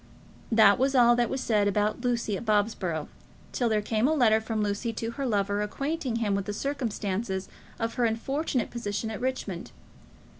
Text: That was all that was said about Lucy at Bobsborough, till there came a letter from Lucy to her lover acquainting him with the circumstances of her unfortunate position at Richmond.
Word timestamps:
That 0.51 0.79
was 0.79 0.95
all 0.95 1.15
that 1.15 1.29
was 1.29 1.41
said 1.41 1.67
about 1.67 2.01
Lucy 2.03 2.35
at 2.35 2.43
Bobsborough, 2.43 3.07
till 3.51 3.69
there 3.69 3.83
came 3.83 4.07
a 4.07 4.15
letter 4.15 4.41
from 4.41 4.63
Lucy 4.63 4.91
to 4.93 5.11
her 5.11 5.27
lover 5.27 5.61
acquainting 5.61 6.15
him 6.15 6.33
with 6.33 6.45
the 6.45 6.53
circumstances 6.53 7.47
of 7.77 7.93
her 7.93 8.05
unfortunate 8.05 8.71
position 8.71 9.11
at 9.11 9.21
Richmond. 9.21 9.69